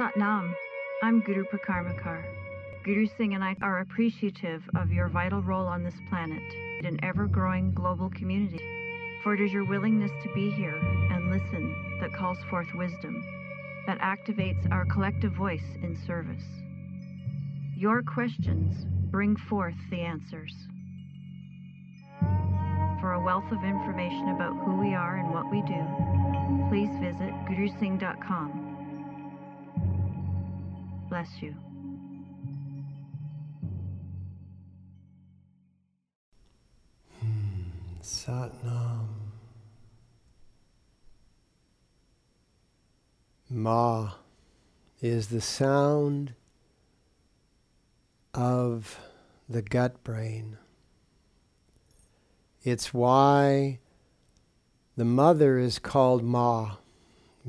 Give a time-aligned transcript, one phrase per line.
[0.00, 0.54] Satnam.
[1.02, 2.24] I'm Guru Prakarmakar.
[2.84, 6.42] Guru Singh and I are appreciative of your vital role on this planet,
[6.86, 8.64] an ever growing global community.
[9.22, 10.78] For it is your willingness to be here
[11.10, 13.22] and listen that calls forth wisdom,
[13.86, 16.46] that activates our collective voice in service.
[17.76, 20.54] Your questions bring forth the answers.
[23.02, 25.84] For a wealth of information about who we are and what we do,
[26.70, 28.69] please visit gurusingh.com.
[31.10, 31.56] Bless you.
[37.20, 37.62] Hmm.
[38.00, 39.08] Satnam.
[43.50, 44.12] Ma
[45.02, 46.34] is the sound
[48.32, 49.00] of
[49.48, 50.58] the gut brain.
[52.62, 53.80] It's why
[54.96, 56.76] the mother is called Ma,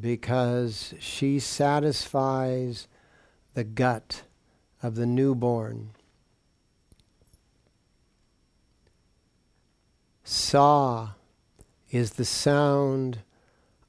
[0.00, 2.88] because she satisfies
[3.54, 4.22] the gut
[4.82, 5.90] of the newborn.
[10.24, 11.10] Sa
[11.90, 13.20] is the sound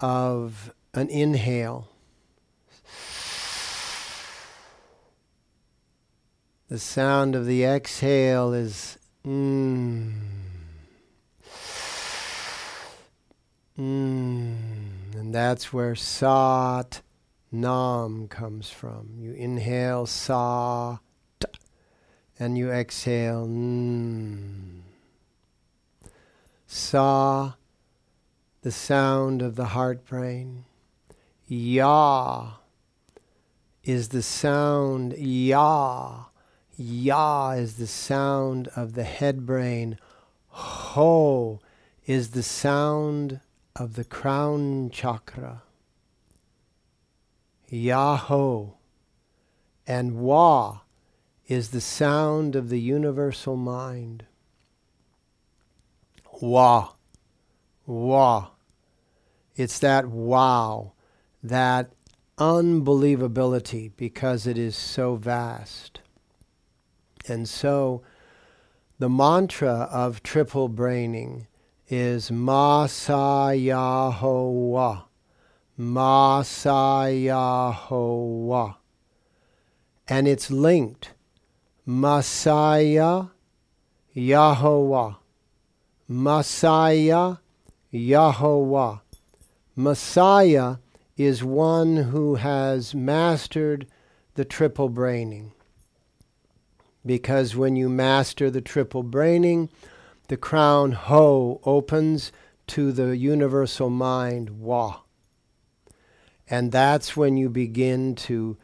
[0.00, 1.88] of an inhale.
[6.68, 10.12] The sound of the exhale is mmm.
[13.76, 14.54] Mmm.
[15.16, 17.02] And that's where Sat
[17.52, 19.14] Nam comes from.
[19.18, 20.98] You inhale Sa
[22.38, 24.80] and you exhale Mmm.
[26.66, 27.54] Sa,
[28.62, 30.64] the sound of the heart brain.
[31.48, 32.52] Ya
[33.82, 36.26] is the sound, Ya.
[36.76, 39.98] Ya is the sound of the head brain.
[40.48, 41.60] Ho
[42.06, 43.40] is the sound
[43.74, 45.62] of the crown chakra.
[47.70, 48.74] Yaho.
[49.86, 50.80] And Wa
[51.46, 54.24] is the sound of the universal mind.
[56.40, 56.92] Wah.
[57.86, 58.50] Wah.
[59.56, 60.92] It's that wow,
[61.42, 61.90] that
[62.38, 66.00] unbelievability because it is so vast.
[67.28, 68.02] And so
[68.98, 71.46] the mantra of triple braining
[71.88, 73.50] is Masayahowa.
[75.80, 76.44] Masayahowa.
[80.06, 81.14] And it's linked.
[81.88, 83.30] Masaya
[84.12, 85.12] Yahweh.
[86.06, 87.36] Messiah
[87.90, 88.96] Yahweh.
[89.74, 90.76] Messiah
[91.16, 93.86] is one who has mastered
[94.34, 95.52] the triple braining.
[97.06, 99.70] Because when you master the triple braining,
[100.28, 102.32] the crown Ho opens
[102.66, 105.00] to the universal mind Wa.
[106.50, 108.58] And that's when you begin to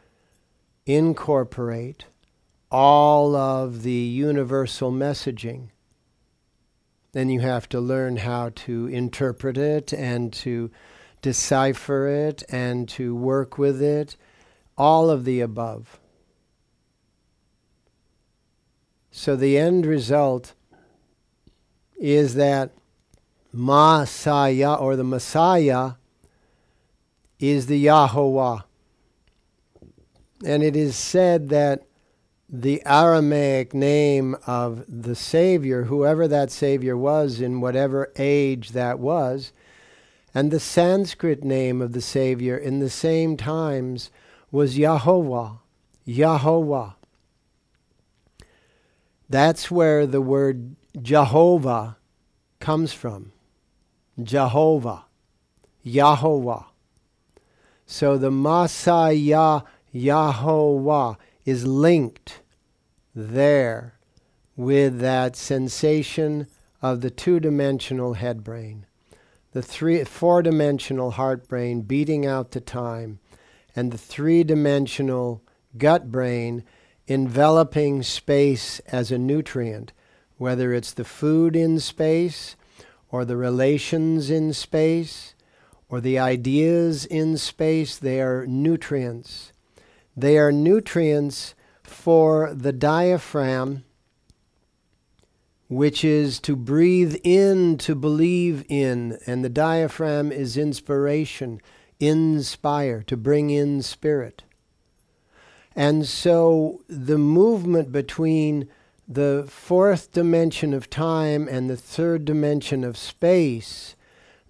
[0.85, 2.05] incorporate
[2.69, 5.69] all of the universal messaging
[7.17, 10.69] then you have to learn how to interpret it and to
[11.23, 14.15] decipher it and to work with it.
[14.77, 15.99] All of the above.
[19.09, 20.53] So the end result
[21.99, 22.69] is that
[23.51, 25.93] Messiah or the Messiah
[27.39, 28.59] is the Yahweh.
[30.45, 31.87] And it is said that
[32.49, 39.51] the Aramaic name of the Savior, whoever that Savior was in whatever age that was,
[40.33, 44.11] and the Sanskrit name of the Savior in the same times
[44.51, 45.59] was Yahovah.
[46.07, 46.95] Yahovah.
[49.29, 51.97] That's where the word Jehovah
[52.59, 53.33] comes from.
[54.21, 55.05] Jehovah.
[55.85, 56.65] Yahovah.
[57.89, 59.61] So the Messiah
[59.95, 61.15] Yahovah
[61.45, 62.41] is linked
[63.15, 63.97] there
[64.57, 66.47] with that sensation
[66.81, 68.85] of the two dimensional head brain,
[69.53, 73.19] the three, four dimensional heart brain beating out the time,
[73.73, 75.41] and the three dimensional
[75.77, 76.65] gut brain
[77.07, 79.93] enveloping space as a nutrient,
[80.37, 82.57] whether it's the food in space,
[83.09, 85.35] or the relations in space,
[85.89, 89.51] or the ideas in space, they are nutrients
[90.17, 91.53] they are nutrients
[91.83, 93.83] for the diaphragm,
[95.69, 99.19] which is to breathe in, to believe in.
[99.27, 101.61] And the diaphragm is inspiration,
[101.99, 104.41] inspire, to bring in spirit.
[105.75, 108.67] And so the movement between
[109.07, 113.95] the fourth dimension of time and the third dimension of space,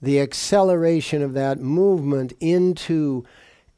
[0.01, 3.25] the acceleration of that movement into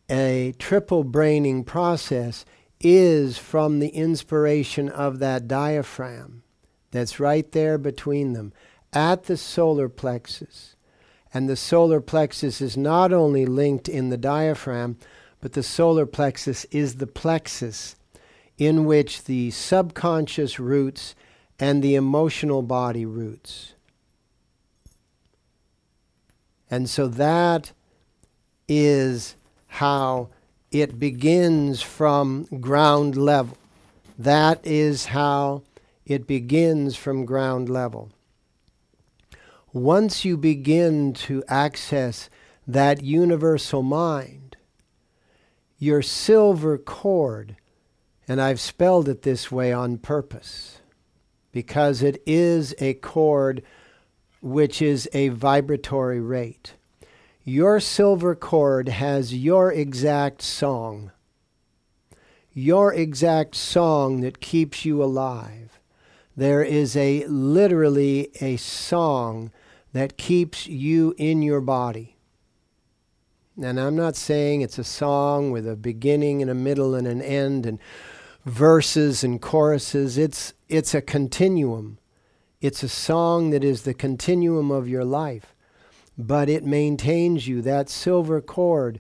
[0.10, 2.46] a triple braining process
[2.82, 6.44] is from the inspiration of that diaphragm
[6.92, 8.54] that's right there between them
[8.94, 10.76] at the solar plexus.
[11.34, 14.98] And the solar plexus is not only linked in the diaphragm,
[15.42, 17.96] but the solar plexus is the plexus
[18.58, 21.16] in which the subconscious roots
[21.60, 23.74] and the emotional body roots.
[26.70, 27.72] And so that
[28.68, 29.36] is
[29.68, 30.30] how
[30.72, 33.58] it begins from ground level.
[34.18, 35.64] That is how
[36.06, 38.12] it begins from ground level.
[39.72, 42.30] Once you begin to access
[42.68, 44.58] that universal mind,
[45.78, 47.56] your silver cord,
[48.28, 50.82] and I've spelled it this way on purpose,
[51.52, 53.64] because it is a cord
[54.42, 56.74] which is a vibratory rate.
[57.44, 61.12] Your silver cord has your exact song,
[62.54, 65.80] your exact song that keeps you alive.
[66.36, 69.52] There is a literally a song
[69.94, 72.16] that keeps you in your body.
[73.62, 77.22] And I'm not saying it's a song with a beginning and a middle and an
[77.22, 77.78] end and
[78.46, 80.18] verses and choruses.
[80.18, 81.99] It's, it's a continuum.
[82.62, 85.56] It's a song that is the continuum of your life
[86.20, 87.62] but it maintains you.
[87.62, 89.00] That silver cord,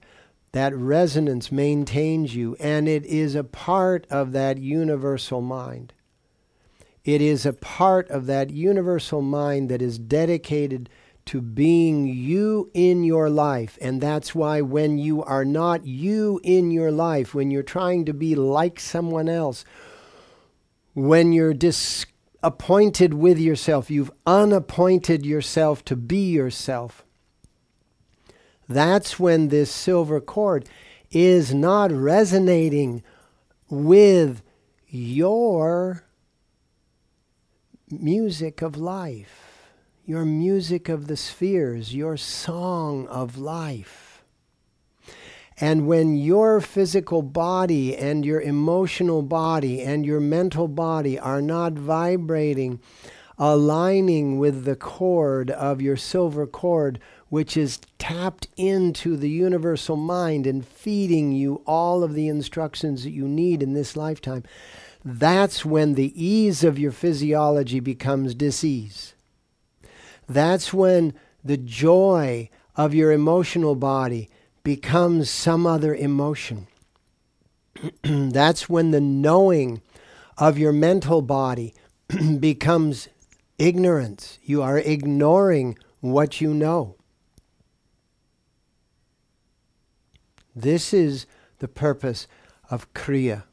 [0.53, 5.91] that resonance maintains you, and it is a part of that universal mind.
[7.03, 10.89] It is a part of that universal mind that is dedicated
[11.25, 13.77] to being you in your life.
[13.81, 18.13] And that's why when you are not you in your life, when you're trying to
[18.13, 19.65] be like someone else,
[20.93, 21.53] when you're
[22.41, 27.05] disappointed with yourself, you've unappointed yourself to be yourself
[28.69, 30.69] that's when this silver cord
[31.11, 33.01] is not resonating
[33.67, 34.43] with
[34.87, 36.05] your
[37.89, 39.71] music of life,
[40.05, 44.08] your music of the spheres, your song of life.
[45.61, 51.73] And when your physical body and your emotional body and your mental body are not
[51.73, 52.79] vibrating,
[53.37, 60.47] aligning with the cord of your silver cord, which is tapped into the universal mind
[60.47, 64.43] and feeding you all of the instructions that you need in this lifetime,
[65.03, 69.13] that's when the ease of your physiology becomes disease.
[70.27, 71.13] That's when
[71.43, 74.29] the joy of your emotional body
[74.63, 76.67] becomes some other emotion.
[78.03, 79.81] that's when the knowing
[80.37, 81.73] of your mental body
[82.39, 83.07] becomes
[83.57, 84.39] ignorance.
[84.43, 86.95] You are ignoring what you know.
[90.55, 91.25] This is
[91.59, 92.27] the purpose
[92.69, 93.43] of Kriya.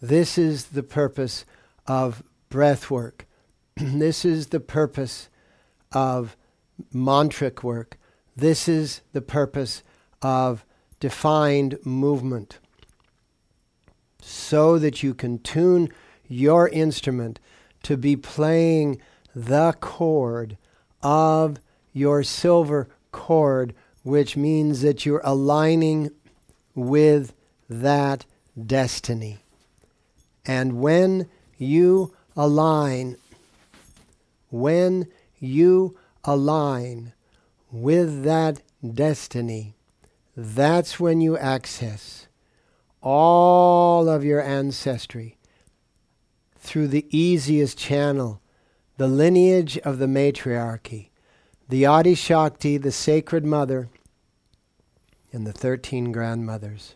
[0.00, 1.44] This is the purpose
[1.86, 3.26] of breath work.
[3.76, 5.28] this is the purpose
[5.92, 6.36] of
[6.92, 7.98] mantric work.
[8.36, 9.82] This is the purpose
[10.24, 10.64] of
[10.98, 12.58] defined movement.
[14.20, 15.90] So that you can tune
[16.26, 17.38] your instrument
[17.84, 19.00] to be playing
[19.36, 20.56] the chord
[21.02, 21.58] of
[21.92, 23.74] your silver cord
[24.04, 26.10] which means that you're aligning
[26.74, 27.32] with
[27.68, 28.24] that
[28.66, 29.38] destiny.
[30.44, 33.16] And when you align,
[34.50, 35.08] when
[35.40, 37.14] you align
[37.72, 38.60] with that
[38.92, 39.74] destiny,
[40.36, 42.26] that's when you access
[43.00, 45.36] all of your ancestry
[46.58, 48.40] through the easiest channel,
[48.96, 51.10] the lineage of the matriarchy,
[51.68, 53.88] the Adi Shakti, the Sacred Mother,
[55.32, 56.94] and the 13 grandmothers.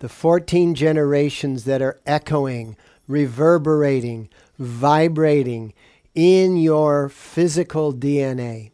[0.00, 5.72] The 14 generations that are echoing, reverberating, vibrating
[6.14, 8.70] in your physical DNA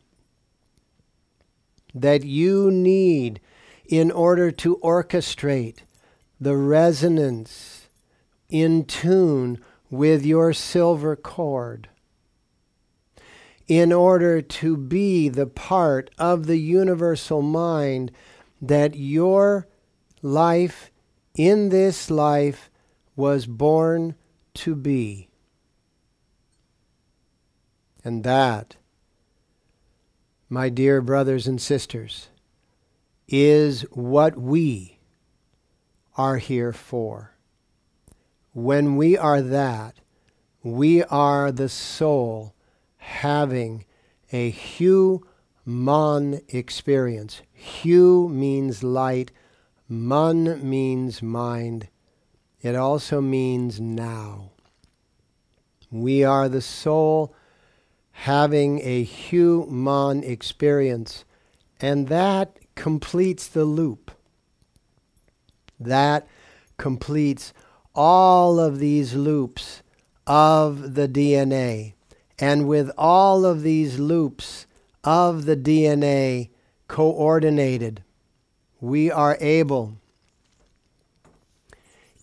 [1.95, 3.41] that you need
[3.87, 5.79] in order to orchestrate
[6.41, 7.89] the resonance
[8.49, 11.89] in tune with your silver cord
[13.67, 18.11] in order to be the part of the universal mind
[18.61, 19.67] that your
[20.23, 20.91] life
[21.35, 22.71] in this life
[23.17, 24.15] was born
[24.53, 25.29] to be.
[28.05, 28.77] And that,
[30.49, 32.29] my dear brothers and sisters,
[33.29, 34.99] is what we
[36.17, 37.33] are here for.
[38.53, 39.97] When we are that,
[40.63, 42.55] we are the soul
[42.97, 43.85] having
[44.33, 45.27] a Hu
[45.65, 47.43] Mon experience.
[47.83, 49.33] Hu means light,
[49.89, 51.89] Man means mind.
[52.63, 54.51] It also means now.
[55.91, 57.35] We are the soul
[58.19, 61.25] having a human experience,
[61.81, 64.11] and that completes the loop.
[65.79, 66.27] That
[66.79, 67.53] completes
[67.95, 69.83] all of these loops
[70.27, 71.95] of the DNA.
[72.39, 74.67] And with all of these loops
[75.03, 76.51] of the DNA
[76.89, 78.03] coordinated,
[78.81, 79.99] we are able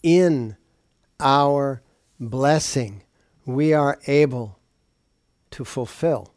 [0.01, 0.55] in
[1.19, 1.81] our
[2.19, 3.03] blessing,
[3.45, 4.57] we are able
[5.51, 6.33] to fulfill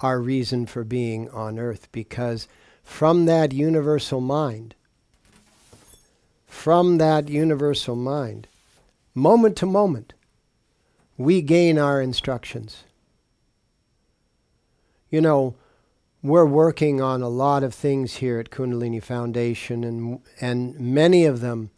[0.00, 2.48] our reason for being on earth because
[2.82, 4.74] from that universal mind,
[6.46, 8.48] from that universal mind,
[9.14, 10.14] moment to moment,
[11.16, 12.84] we gain our instructions.
[15.10, 15.54] You know,
[16.22, 21.40] we're working on a lot of things here at Kundalini Foundation, and, and many of
[21.40, 21.70] them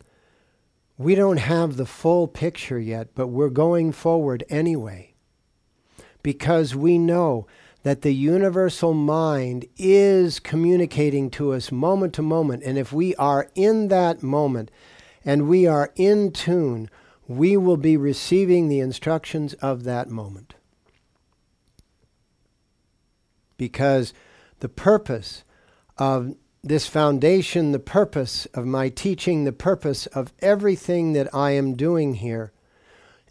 [1.00, 5.09] we don't have the full picture yet, but we're going forward anyway.
[6.22, 7.46] Because we know
[7.82, 12.62] that the universal mind is communicating to us moment to moment.
[12.64, 14.70] And if we are in that moment
[15.24, 16.90] and we are in tune,
[17.26, 20.54] we will be receiving the instructions of that moment.
[23.56, 24.12] Because
[24.60, 25.44] the purpose
[25.96, 31.74] of this foundation, the purpose of my teaching, the purpose of everything that I am
[31.74, 32.52] doing here,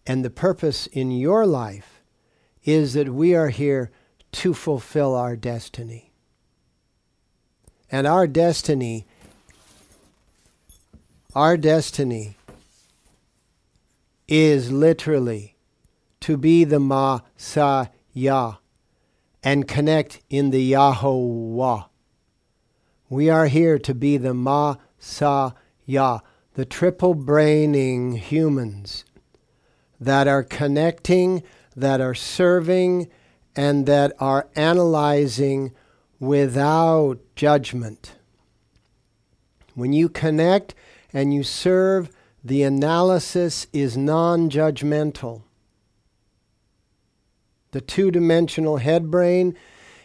[0.07, 1.98] and the purpose in your life
[2.63, 3.91] is that we are here
[4.31, 6.11] to fulfill our destiny.
[7.91, 9.07] And our destiny,
[11.33, 12.37] our destiny
[14.27, 15.55] is literally
[16.19, 18.57] to be the Ma Sa Ya
[19.43, 21.83] and connect in the Yahweh.
[23.09, 25.53] We are here to be the Ma Sa
[25.85, 26.19] Ya,
[26.53, 29.05] the triple braining humans
[29.99, 31.41] that are connecting,
[31.79, 33.09] that are serving,
[33.55, 35.73] and that are analyzing
[36.19, 38.15] without judgment.
[39.75, 40.75] When you connect
[41.13, 42.09] and you serve,
[42.43, 45.43] the analysis is non judgmental.
[47.71, 49.55] The two dimensional head brain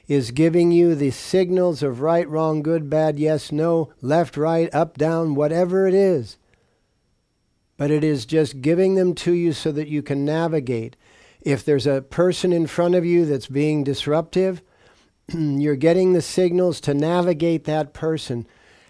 [0.07, 4.99] is giving you the signals of right, wrong, good, bad, yes, no, left, right, up,
[4.99, 6.37] down, whatever it is.
[7.77, 10.97] But it is just giving them to you so that you can navigate.
[11.45, 14.63] If there's a person in front of you that's being disruptive,
[15.29, 18.47] you're getting the signals to navigate that person.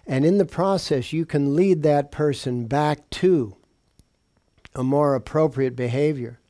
[0.07, 3.57] And in the process, you can lead that person back to
[4.75, 6.41] a more appropriate behavior.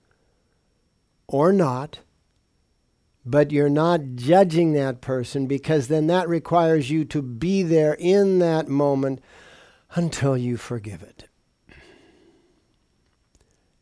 [1.27, 2.01] Or not
[3.25, 8.39] but you're not judging that person because then that requires you to be there in
[8.39, 9.21] that moment
[9.95, 11.25] until you forgive it.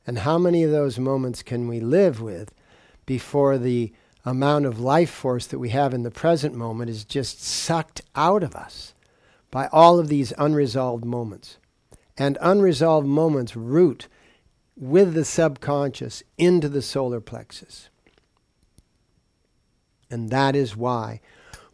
[0.07, 2.53] And how many of those moments can we live with
[3.07, 3.93] before the
[4.25, 8.43] amount of life force that we have in the present moment is just sucked out
[8.43, 8.95] of us
[9.51, 11.59] by all of these unresolved moments?
[12.19, 14.09] And unresolved moments root
[14.77, 17.89] with the subconscious into the solar plexus.
[20.11, 21.21] And that is why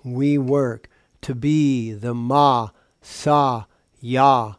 [0.04, 0.88] we work
[1.22, 2.70] to be the Ma
[3.00, 3.64] Sa
[4.00, 4.54] Ya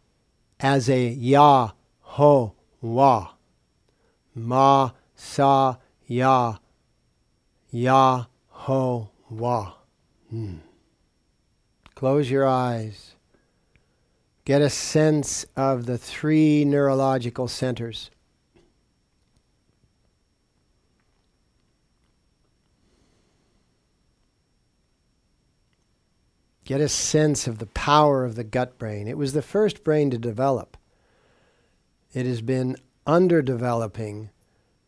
[0.60, 1.72] as a Ya
[2.02, 3.30] Ho Wa.
[4.46, 5.77] Ma Sa
[6.08, 6.58] Ya
[7.72, 9.74] Ya Ho Wa.
[10.29, 10.58] Hmm.
[11.96, 13.15] Close your eyes.
[14.46, 18.10] Get a sense of the three neurological centers.
[26.69, 29.08] get a sense of the power of the gut brain.
[29.08, 30.77] It was the first brain to develop.
[32.13, 32.77] It has been
[33.10, 34.30] underdeveloping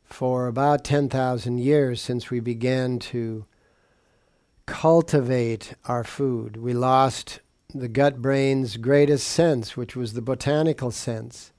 [0.04, 3.46] for about 10,000 years since we began to
[4.68, 6.58] cultivate our food.
[6.58, 7.40] We lost
[7.74, 11.51] the gut brain's greatest sense, which was the botanical sense.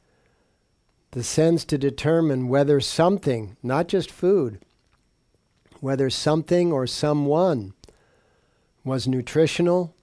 [1.11, 4.65] The sense to determine whether something, not just food,
[5.81, 7.75] whether something or someone
[8.85, 9.95] was nutritional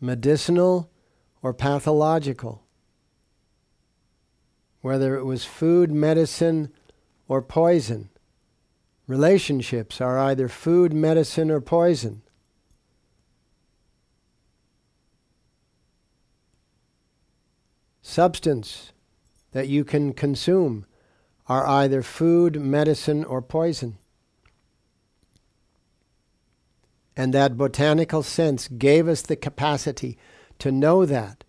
[0.00, 0.90] medicinal
[1.42, 2.62] or pathological,
[4.88, 6.72] whether it was food, medicine,
[7.28, 8.08] or poison.
[9.06, 12.22] Relationships are either food, medicine, or poison.
[18.00, 18.92] Substance
[19.52, 20.86] that you can consume
[21.46, 23.98] are either food, medicine, or poison.
[27.14, 30.16] And that botanical sense gave us the capacity
[30.60, 31.44] to know that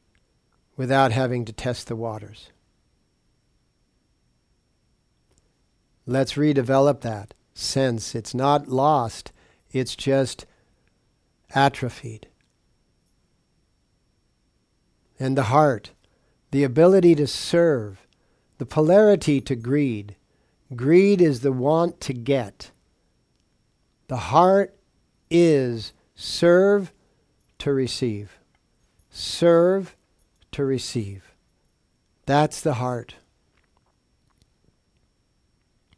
[0.76, 2.52] without having to test the waters.
[6.10, 8.16] Let's redevelop that sense.
[8.16, 9.32] It's not lost,
[9.72, 10.48] it's just
[11.54, 12.28] atrophied.
[15.20, 15.92] And the heart,
[16.50, 18.08] the ability to serve,
[18.58, 20.16] the polarity to greed.
[20.76, 22.72] Greed is the want to get.
[24.08, 24.76] The heart
[25.30, 26.92] is serve
[27.60, 28.40] to receive.
[29.12, 29.96] Serve
[30.54, 31.36] to receive.
[32.26, 33.14] That's the heart.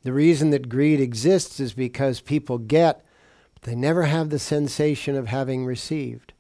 [0.04, 3.06] The reason that greed exists is because people get,
[3.54, 6.34] but they never have the sensation of having received.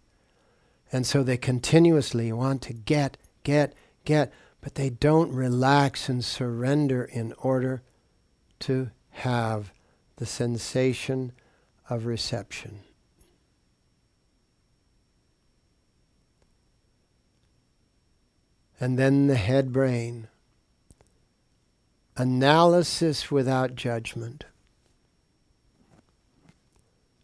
[0.91, 7.03] And so they continuously want to get, get, get, but they don't relax and surrender
[7.03, 7.84] in order
[8.62, 9.72] to have
[10.18, 11.32] the sensation
[11.89, 12.80] of reception.
[18.80, 20.27] And then the head brain
[22.21, 24.45] analysis without judgment,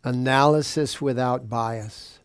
[0.03, 2.17] analysis without bias,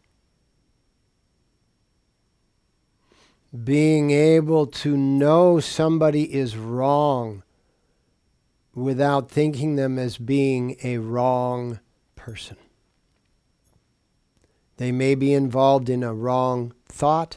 [3.62, 7.42] being able to know somebody is wrong
[8.74, 11.78] without thinking them as being a wrong
[12.16, 12.56] person.
[14.78, 17.36] They may be involved in a wrong thought,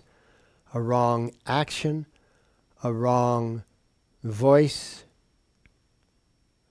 [0.73, 2.05] a wrong action,
[2.81, 3.65] a wrong
[4.23, 5.04] voice,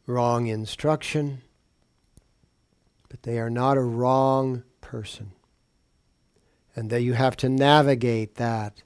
[0.07, 1.43] wrong instruction,
[3.09, 5.33] but they are not a wrong person.
[6.77, 8.83] And that you have to navigate that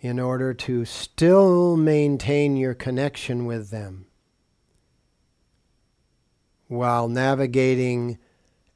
[0.00, 4.06] in order to still maintain your connection with them
[6.66, 8.18] while navigating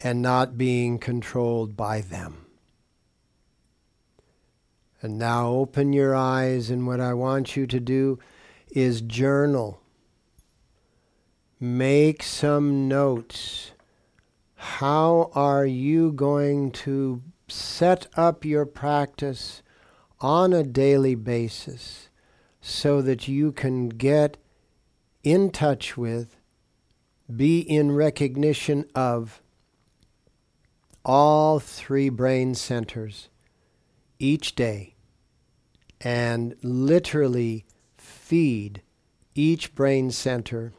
[0.01, 2.45] and not being controlled by them.
[5.01, 8.19] And now open your eyes, and what I want you to do
[8.69, 9.81] is journal
[11.61, 13.73] make some notes.
[14.57, 19.63] How are you going to set up your practice
[20.21, 22.09] on a daily basis
[22.61, 24.37] so that you can get
[25.23, 26.37] in touch with,
[27.35, 29.41] be in recognition of
[31.05, 33.29] all three brain centers
[34.19, 34.95] each day
[36.01, 37.65] and literally
[37.97, 38.83] feed
[39.35, 40.73] each brain center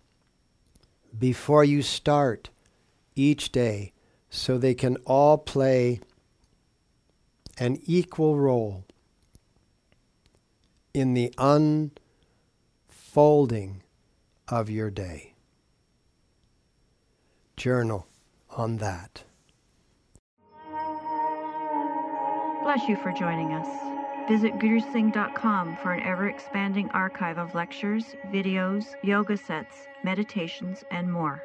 [1.18, 2.50] before you start
[3.16, 3.94] each day
[4.30, 6.00] so they can all play
[7.58, 8.84] an equal role
[10.94, 11.34] in the
[12.98, 13.82] unfolding
[14.48, 15.34] of your day.
[17.56, 18.08] Journal
[18.52, 19.24] on that.
[22.64, 23.87] Bless you for joining us.
[24.28, 31.42] Visit gurusingh.com for an ever expanding archive of lectures, videos, yoga sets, meditations, and more.